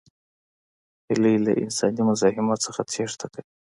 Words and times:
هیلۍ 1.07 1.35
له 1.45 1.51
انساني 1.63 2.01
مزاحمت 2.09 2.59
څخه 2.65 2.81
تېښته 2.91 3.25
کوي 3.33 3.49